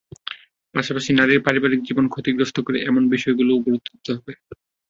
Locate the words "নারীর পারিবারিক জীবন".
1.13-2.05